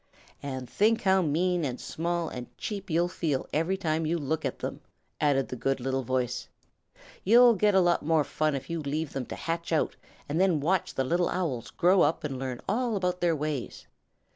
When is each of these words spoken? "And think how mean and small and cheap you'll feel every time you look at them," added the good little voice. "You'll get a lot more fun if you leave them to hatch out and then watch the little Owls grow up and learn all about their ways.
"And 0.41 0.67
think 0.67 1.03
how 1.03 1.21
mean 1.21 1.63
and 1.63 1.79
small 1.79 2.27
and 2.27 2.47
cheap 2.57 2.89
you'll 2.89 3.07
feel 3.07 3.47
every 3.53 3.77
time 3.77 4.07
you 4.07 4.17
look 4.17 4.43
at 4.43 4.57
them," 4.57 4.81
added 5.19 5.49
the 5.49 5.55
good 5.55 5.79
little 5.79 6.01
voice. 6.01 6.47
"You'll 7.23 7.53
get 7.53 7.75
a 7.75 7.79
lot 7.81 8.03
more 8.03 8.23
fun 8.23 8.55
if 8.55 8.67
you 8.67 8.79
leave 8.79 9.13
them 9.13 9.27
to 9.27 9.35
hatch 9.35 9.71
out 9.71 9.95
and 10.27 10.41
then 10.41 10.59
watch 10.59 10.95
the 10.95 11.03
little 11.03 11.29
Owls 11.29 11.69
grow 11.69 12.01
up 12.01 12.23
and 12.23 12.39
learn 12.39 12.61
all 12.67 12.95
about 12.95 13.21
their 13.21 13.35
ways. 13.35 13.85